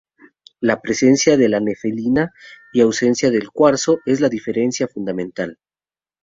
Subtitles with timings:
[0.59, 2.33] La presencia de nefelina
[2.73, 5.59] y ausencia de cuarzo es la diferencia fundamental.